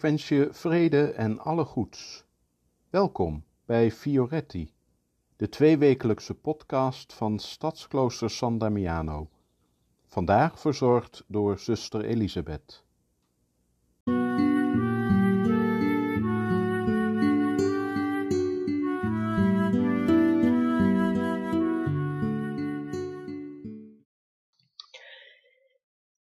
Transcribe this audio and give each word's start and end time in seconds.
Ik 0.00 0.06
wens 0.06 0.28
je 0.28 0.48
vrede 0.52 1.12
en 1.12 1.38
alle 1.38 1.64
goeds. 1.64 2.24
Welkom 2.90 3.44
bij 3.64 3.90
Fioretti, 3.92 4.72
de 5.36 5.48
tweewekelijkse 5.48 6.34
podcast 6.34 7.12
van 7.12 7.38
Stadsklooster 7.38 8.30
San 8.30 8.58
Damiano. 8.58 9.28
Vandaag 10.06 10.60
verzorgd 10.60 11.24
door 11.26 11.58
zuster 11.58 12.04
Elisabeth. 12.04 12.84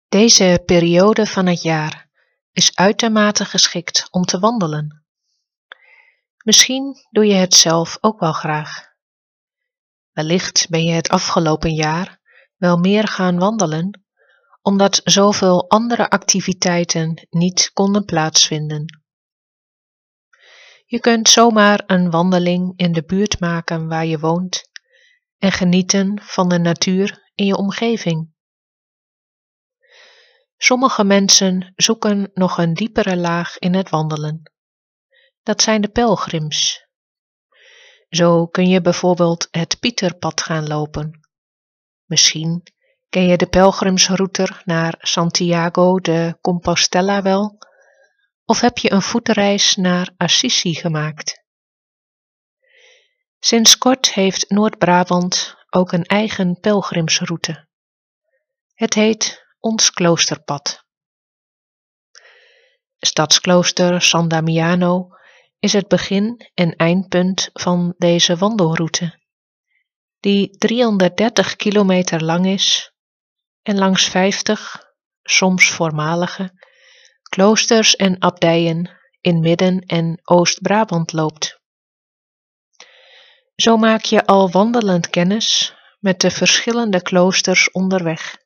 Deze 0.10 0.64
periode 0.66 1.26
van 1.26 1.46
het 1.46 1.62
jaar 1.62 2.11
is 2.52 2.76
uitermate 2.76 3.46
geschikt 3.46 4.08
om 4.10 4.23
te 4.23 4.40
wandelen. 4.40 5.05
Misschien 6.44 6.96
doe 7.10 7.26
je 7.26 7.34
het 7.34 7.54
zelf 7.54 7.98
ook 8.02 8.20
wel 8.20 8.34
graag. 8.34 8.90
Wellicht 10.12 10.70
ben 10.70 10.84
je 10.84 10.91
het 10.91 11.10
afgelopen 11.10 11.74
jaar 11.74 12.20
wel 12.58 12.77
meer 12.77 13.08
gaan 13.08 13.40
wandelen, 13.40 14.04
omdat 14.62 15.02
zoveel 15.04 15.70
andere 15.70 16.10
activiteiten 16.10 17.27
niet 17.29 17.72
konden 17.74 18.05
plaatsvinden. 18.05 19.02
Je 20.85 20.99
kunt 20.99 21.29
zomaar 21.29 21.84
een 21.85 22.10
wandeling 22.10 22.74
in 22.76 22.91
de 22.91 23.04
buurt 23.04 23.40
maken 23.40 23.88
waar 23.88 24.05
je 24.05 24.20
woont 24.20 24.70
en 25.38 25.52
genieten 25.52 26.22
van 26.24 26.49
de 26.49 26.60
natuur 26.60 27.29
in 27.35 27.46
je 27.46 27.57
omgeving. 27.57 28.30
Sommige 30.63 31.04
mensen 31.04 31.73
zoeken 31.76 32.31
nog 32.34 32.57
een 32.57 32.73
diepere 32.73 33.17
laag 33.17 33.57
in 33.57 33.73
het 33.73 33.90
wandelen. 33.90 34.51
Dat 35.43 35.62
zijn 35.62 35.81
de 35.81 35.90
pelgrims. 35.90 36.87
Zo 38.09 38.48
kun 38.48 38.70
je 38.70 38.82
bijvoorbeeld 38.82 39.48
het 39.51 39.79
Pieterpad 39.79 40.41
gaan 40.41 40.67
lopen. 40.67 41.20
Misschien 42.05 42.63
ken 43.09 43.27
je 43.27 43.37
de 43.37 43.48
pelgrimsroute 43.48 44.62
naar 44.63 44.95
Santiago 44.99 45.99
de 45.99 46.37
Compostela 46.41 47.21
wel, 47.21 47.57
of 48.45 48.59
heb 48.59 48.77
je 48.77 48.91
een 48.91 49.01
voetreis 49.01 49.76
naar 49.76 50.13
Assisi 50.17 50.76
gemaakt. 50.76 51.43
Sinds 53.39 53.77
kort 53.77 54.13
heeft 54.13 54.49
Noord-Brabant 54.49 55.55
ook 55.70 55.91
een 55.91 56.05
eigen 56.05 56.59
pelgrimsroute. 56.59 57.67
Het 58.73 58.93
heet 58.93 59.49
ons 59.62 59.91
kloosterpad. 59.91 60.79
Stadsklooster 62.99 64.01
San 64.01 64.28
Damiano 64.28 65.09
is 65.59 65.73
het 65.73 65.88
begin 65.88 66.50
en 66.53 66.75
eindpunt 66.75 67.50
van 67.53 67.94
deze 67.97 68.35
wandelroute, 68.38 69.19
die 70.19 70.57
330 70.57 71.56
kilometer 71.56 72.23
lang 72.23 72.47
is 72.47 72.91
en 73.62 73.78
langs 73.78 74.06
50, 74.06 74.84
soms 75.23 75.69
voormalige, 75.69 76.51
kloosters 77.29 77.95
en 77.95 78.19
abdijen 78.19 79.00
in 79.21 79.39
Midden- 79.39 79.85
en 79.85 80.19
Oost-Brabant 80.23 81.13
loopt. 81.13 81.59
Zo 83.55 83.77
maak 83.77 84.03
je 84.03 84.25
al 84.25 84.51
wandelend 84.51 85.09
kennis 85.09 85.75
met 86.00 86.21
de 86.21 86.31
verschillende 86.31 87.01
kloosters 87.01 87.71
onderweg. 87.71 88.41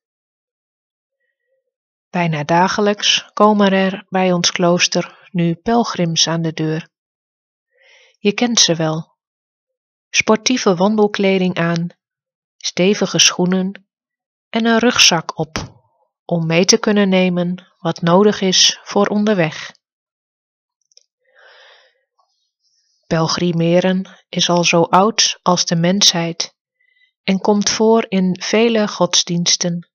Bijna 2.16 2.44
dagelijks 2.44 3.30
komen 3.34 3.72
er 3.72 4.06
bij 4.10 4.32
ons 4.32 4.52
klooster 4.52 5.28
nu 5.32 5.56
pelgrims 5.56 6.28
aan 6.28 6.42
de 6.42 6.54
deur. 6.54 6.90
Je 8.18 8.34
kent 8.34 8.60
ze 8.60 8.76
wel. 8.76 9.16
Sportieve 10.10 10.76
wandelkleding 10.76 11.58
aan, 11.58 11.88
stevige 12.58 13.20
schoenen 13.20 13.88
en 14.50 14.66
een 14.66 14.80
rugzak 14.80 15.40
op 15.40 15.82
om 16.26 16.46
mee 16.46 16.66
te 16.66 16.78
kunnen 16.78 17.10
nemen 17.10 17.74
wat 17.78 18.02
nodig 18.02 18.42
is 18.42 18.80
voor 18.84 19.08
onderweg. 19.08 19.72
Pelgrimeren 23.08 24.24
is 24.30 24.50
al 24.50 24.64
zo 24.64 24.82
oud 24.82 25.40
als 25.42 25.66
de 25.66 25.76
mensheid 25.76 26.56
en 27.24 27.40
komt 27.40 27.70
voor 27.70 28.06
in 28.10 28.42
vele 28.42 28.88
godsdiensten 28.88 29.95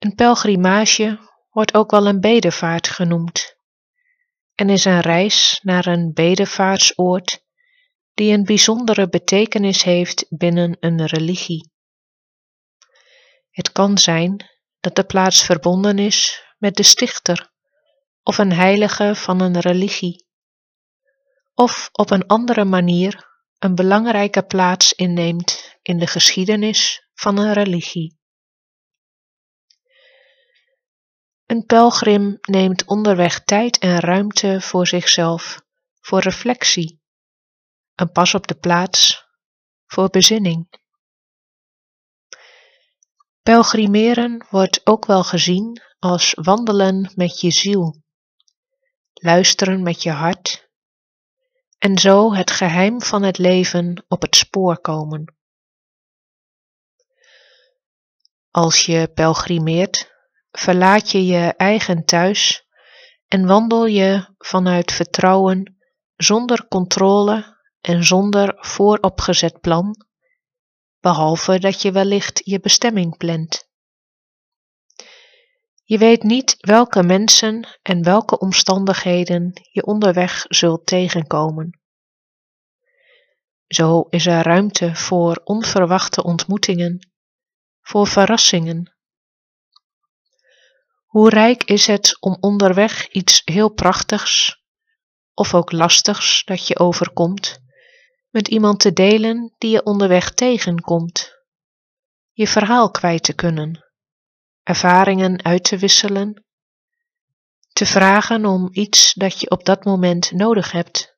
een 0.00 0.14
pelgrimage 0.14 1.18
wordt 1.50 1.74
ook 1.74 1.90
wel 1.90 2.06
een 2.06 2.20
bedevaart 2.20 2.88
genoemd 2.88 3.56
en 4.54 4.70
is 4.70 4.84
een 4.84 5.00
reis 5.00 5.60
naar 5.62 5.86
een 5.86 6.12
bedevaartsoord 6.12 7.44
die 8.14 8.32
een 8.32 8.44
bijzondere 8.44 9.08
betekenis 9.08 9.82
heeft 9.82 10.26
binnen 10.28 10.76
een 10.80 11.06
religie. 11.06 11.70
Het 13.50 13.72
kan 13.72 13.98
zijn 13.98 14.50
dat 14.80 14.96
de 14.96 15.04
plaats 15.04 15.44
verbonden 15.44 15.98
is 15.98 16.44
met 16.58 16.76
de 16.76 16.82
stichter 16.82 17.52
of 18.22 18.38
een 18.38 18.52
heilige 18.52 19.14
van 19.14 19.40
een 19.40 19.60
religie, 19.60 20.26
of 21.54 21.88
op 21.92 22.10
een 22.10 22.26
andere 22.26 22.64
manier 22.64 23.28
een 23.58 23.74
belangrijke 23.74 24.42
plaats 24.42 24.92
inneemt 24.92 25.78
in 25.82 25.98
de 25.98 26.06
geschiedenis 26.06 27.08
van 27.14 27.38
een 27.38 27.52
religie. 27.52 28.19
Een 31.50 31.66
pelgrim 31.66 32.38
neemt 32.40 32.84
onderweg 32.84 33.44
tijd 33.44 33.78
en 33.78 34.00
ruimte 34.00 34.60
voor 34.60 34.86
zichzelf, 34.86 35.62
voor 36.00 36.20
reflectie, 36.20 37.00
een 37.94 38.12
pas 38.12 38.34
op 38.34 38.46
de 38.46 38.54
plaats, 38.54 39.26
voor 39.86 40.10
bezinning. 40.10 40.68
Pelgrimeren 43.42 44.46
wordt 44.50 44.86
ook 44.86 45.06
wel 45.06 45.24
gezien 45.24 45.82
als 45.98 46.34
wandelen 46.34 47.12
met 47.14 47.40
je 47.40 47.50
ziel, 47.50 48.02
luisteren 49.12 49.82
met 49.82 50.02
je 50.02 50.10
hart 50.10 50.70
en 51.78 51.98
zo 51.98 52.34
het 52.34 52.50
geheim 52.50 53.02
van 53.02 53.22
het 53.22 53.38
leven 53.38 54.04
op 54.08 54.22
het 54.22 54.36
spoor 54.36 54.80
komen. 54.80 55.34
Als 58.50 58.86
je 58.86 59.10
pelgrimeert, 59.14 60.18
verlaat 60.50 61.10
je 61.10 61.26
je 61.26 61.54
eigen 61.56 62.04
thuis 62.04 62.66
en 63.28 63.46
wandel 63.46 63.86
je 63.86 64.34
vanuit 64.38 64.92
vertrouwen 64.92 65.78
zonder 66.16 66.68
controle 66.68 67.58
en 67.80 68.04
zonder 68.04 68.56
vooropgezet 68.58 69.60
plan, 69.60 70.06
behalve 71.00 71.58
dat 71.58 71.82
je 71.82 71.92
wellicht 71.92 72.40
je 72.44 72.60
bestemming 72.60 73.16
plant. 73.16 73.68
Je 75.84 75.98
weet 75.98 76.22
niet 76.22 76.56
welke 76.60 77.02
mensen 77.02 77.78
en 77.82 78.02
welke 78.02 78.38
omstandigheden 78.38 79.52
je 79.72 79.86
onderweg 79.86 80.44
zult 80.48 80.86
tegenkomen. 80.86 81.80
Zo 83.66 84.00
is 84.00 84.26
er 84.26 84.42
ruimte 84.42 84.94
voor 84.94 85.40
onverwachte 85.44 86.22
ontmoetingen, 86.22 87.10
voor 87.80 88.06
verrassingen 88.06 88.99
hoe 91.10 91.28
rijk 91.28 91.64
is 91.64 91.86
het 91.86 92.16
om 92.20 92.36
onderweg 92.40 93.08
iets 93.08 93.42
heel 93.44 93.72
prachtigs, 93.72 94.62
of 95.34 95.54
ook 95.54 95.72
lastigs 95.72 96.44
dat 96.44 96.66
je 96.66 96.78
overkomt, 96.78 97.58
met 98.30 98.48
iemand 98.48 98.80
te 98.80 98.92
delen 98.92 99.54
die 99.58 99.70
je 99.70 99.84
onderweg 99.84 100.30
tegenkomt, 100.30 101.30
je 102.32 102.46
verhaal 102.46 102.90
kwijt 102.90 103.22
te 103.22 103.32
kunnen, 103.32 103.92
ervaringen 104.62 105.44
uit 105.44 105.64
te 105.64 105.78
wisselen, 105.78 106.44
te 107.72 107.86
vragen 107.86 108.46
om 108.46 108.68
iets 108.72 109.12
dat 109.14 109.40
je 109.40 109.50
op 109.50 109.64
dat 109.64 109.84
moment 109.84 110.32
nodig 110.32 110.72
hebt. 110.72 111.16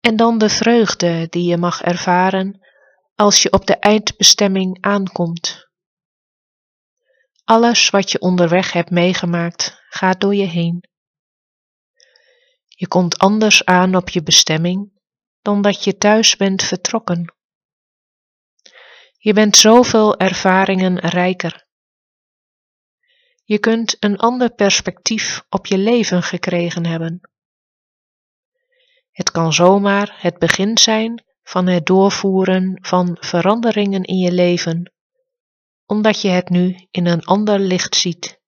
En 0.00 0.16
dan 0.16 0.38
de 0.38 0.48
vreugde 0.48 1.26
die 1.30 1.44
je 1.44 1.56
mag 1.56 1.82
ervaren 1.82 2.66
als 3.14 3.42
je 3.42 3.52
op 3.52 3.66
de 3.66 3.76
eindbestemming 3.76 4.78
aankomt 4.80 5.67
alles 7.48 7.90
wat 7.90 8.10
je 8.10 8.20
onderweg 8.20 8.72
hebt 8.72 8.90
meegemaakt 8.90 9.82
gaat 9.88 10.20
door 10.20 10.34
je 10.34 10.46
heen. 10.46 10.88
Je 12.66 12.88
komt 12.88 13.18
anders 13.18 13.64
aan 13.64 13.94
op 13.94 14.08
je 14.08 14.22
bestemming 14.22 14.92
dan 15.42 15.62
dat 15.62 15.84
je 15.84 15.96
thuis 15.96 16.36
bent 16.36 16.62
vertrokken. 16.62 17.34
Je 19.18 19.32
bent 19.32 19.56
zoveel 19.56 20.18
ervaringen 20.18 20.98
rijker. 20.98 21.66
Je 23.44 23.58
kunt 23.58 23.96
een 24.00 24.16
ander 24.16 24.54
perspectief 24.54 25.44
op 25.48 25.66
je 25.66 25.78
leven 25.78 26.22
gekregen 26.22 26.86
hebben. 26.86 27.20
Het 29.10 29.30
kan 29.30 29.52
zomaar 29.52 30.16
het 30.20 30.38
begin 30.38 30.78
zijn 30.78 31.24
van 31.42 31.66
het 31.66 31.86
doorvoeren 31.86 32.78
van 32.80 33.16
veranderingen 33.20 34.02
in 34.02 34.18
je 34.18 34.32
leven 34.32 34.92
omdat 35.88 36.20
je 36.20 36.28
het 36.28 36.48
nu 36.48 36.86
in 36.90 37.06
een 37.06 37.24
ander 37.24 37.58
licht 37.58 37.96
ziet. 37.96 38.40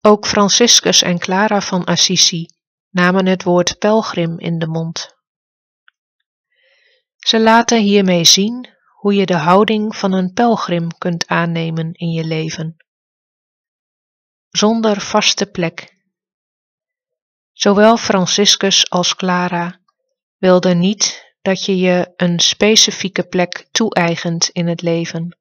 Ook 0.00 0.26
Franciscus 0.26 1.02
en 1.02 1.18
Clara 1.18 1.60
van 1.60 1.84
Assisi 1.84 2.46
namen 2.90 3.26
het 3.26 3.42
woord 3.42 3.78
pelgrim 3.78 4.38
in 4.38 4.58
de 4.58 4.66
mond. 4.66 5.16
Ze 7.16 7.40
laten 7.40 7.80
hiermee 7.80 8.24
zien 8.24 8.68
hoe 9.00 9.14
je 9.14 9.26
de 9.26 9.36
houding 9.36 9.96
van 9.96 10.12
een 10.12 10.32
pelgrim 10.32 10.88
kunt 10.98 11.26
aannemen 11.26 11.92
in 11.92 12.10
je 12.10 12.24
leven. 12.24 12.76
Zonder 14.48 15.00
vaste 15.00 15.46
plek. 15.46 15.96
Zowel 17.52 17.96
Franciscus 17.96 18.90
als 18.90 19.14
Clara 19.14 19.80
wilden 20.36 20.78
niet 20.78 21.31
dat 21.42 21.64
je 21.64 21.76
je 21.76 22.12
een 22.16 22.40
specifieke 22.40 23.22
plek 23.26 23.68
toe-eigent 23.70 24.48
in 24.48 24.66
het 24.66 24.82
leven. 24.82 25.38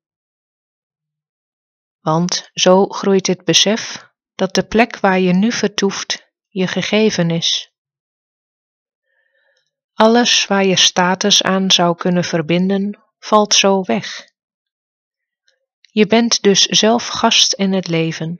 Want 2.00 2.50
zo 2.54 2.86
groeit 2.88 3.28
het 3.28 3.44
besef 3.44 4.10
dat 4.36 4.56
de 4.56 4.64
plek 4.64 5.00
waar 5.00 5.20
je 5.20 5.34
nu 5.34 5.52
vertoeft 5.52 6.32
je 6.48 6.68
gegeven 6.68 7.30
is. 7.30 7.72
Alles 9.94 10.48
waar 10.48 10.66
je 10.66 10.78
status 10.78 11.44
aan 11.44 11.72
zou 11.72 11.96
kunnen 11.96 12.24
verbinden, 12.24 13.00
valt 13.18 13.54
zo 13.54 13.84
weg. 13.84 14.30
Je 15.82 16.08
bent 16.08 16.42
dus 16.42 16.62
zelf 16.66 17.08
gast 17.08 17.54
in 17.54 17.74
het 17.74 17.88
leven. 17.88 18.38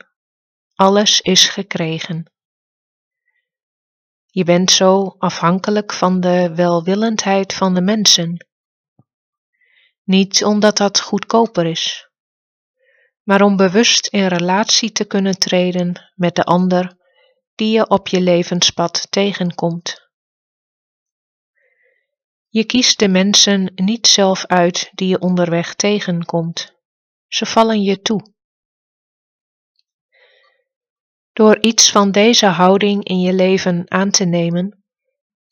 Alles 0.74 1.22
is 1.22 1.48
gekregen. 1.48 2.32
Je 4.34 4.44
bent 4.44 4.72
zo 4.72 5.16
afhankelijk 5.18 5.94
van 5.94 6.20
de 6.20 6.56
welwillendheid 6.56 7.54
van 7.54 7.74
de 7.74 7.82
mensen. 7.82 8.48
Niet 10.04 10.44
omdat 10.44 10.78
dat 10.78 11.00
goedkoper 11.00 11.66
is, 11.66 12.10
maar 13.24 13.42
om 13.42 13.56
bewust 13.56 14.08
in 14.08 14.28
relatie 14.28 14.92
te 14.92 15.06
kunnen 15.06 15.40
treden 15.40 16.12
met 16.16 16.36
de 16.36 16.44
ander 16.44 16.98
die 17.56 17.72
je 17.72 17.90
op 17.90 18.08
je 18.08 18.22
levenspad 18.22 19.08
tegenkomt. 19.10 20.10
Je 22.48 22.66
kiest 22.66 23.00
de 23.00 23.08
mensen 23.08 23.72
niet 23.76 24.08
zelf 24.08 24.46
uit 24.46 24.90
die 24.94 25.08
je 25.08 25.20
onderweg 25.20 25.76
tegenkomt. 25.76 26.74
Ze 27.28 27.46
vallen 27.46 27.82
je 27.82 28.02
toe. 28.02 28.34
Door 31.34 31.60
iets 31.60 31.92
van 31.92 32.12
deze 32.12 32.46
houding 32.46 33.04
in 33.04 33.20
je 33.20 33.34
leven 33.34 33.92
aan 33.92 34.12
te 34.12 34.26
nemen, 34.26 34.84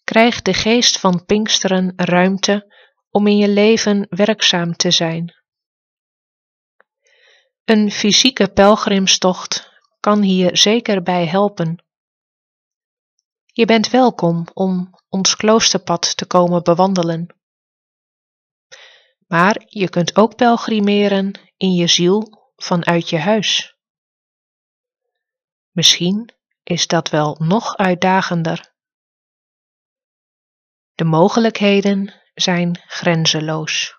krijgt 0.04 0.46
de 0.46 0.54
geest 0.54 1.00
van 1.00 1.26
Pinksteren 1.26 1.94
ruimte 1.96 2.74
om 3.10 3.28
in 3.28 3.38
je 3.38 3.48
leven 3.48 4.08
werkzaam 4.10 4.76
te 4.76 4.92
zijn. 4.92 5.34
Een 7.66 7.92
fysieke 7.92 8.52
pelgrimstocht 8.52 9.70
kan 10.00 10.22
hier 10.22 10.58
zeker 10.58 11.04
bij 11.04 11.26
helpen. 11.26 11.84
Je 13.46 13.66
bent 13.66 13.90
welkom 13.90 14.48
om 14.54 14.90
ons 15.10 15.36
kloosterpad 15.36 16.18
te 16.18 16.25
komen 16.25 16.64
bewandelen. 16.64 17.36
Maar 19.28 19.64
je 19.66 19.90
kunt 19.90 20.16
ook 20.16 20.36
pelgrimeren 20.36 21.40
in 21.58 21.74
je 21.74 21.88
ziel 21.88 22.52
vanuit 22.56 23.10
je 23.10 23.18
huis. 23.18 23.79
Misschien 25.80 26.34
is 26.64 26.88
dat 26.88 27.10
wel 27.10 27.36
nog 27.40 27.78
uitdagender. 27.78 28.74
De 30.94 31.04
mogelijkheden 31.04 32.14
zijn 32.34 32.84
grenzeloos. 32.88 33.99